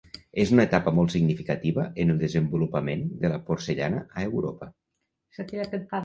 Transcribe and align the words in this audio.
És 0.43 0.51
una 0.53 0.63
etapa 0.67 0.91
molt 0.99 1.11
significativa 1.15 1.83
en 2.03 2.13
el 2.13 2.21
desenvolupament 2.23 3.03
de 3.25 3.31
la 3.33 3.37
porcellana 3.51 4.01
a 4.23 4.25
Europa. 4.31 4.71